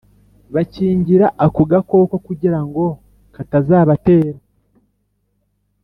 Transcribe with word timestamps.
bakikingira 0.53 1.27
ako 1.45 1.61
gakoko 1.71 2.15
kugirango 2.25 2.83
katazabatera 3.35 4.39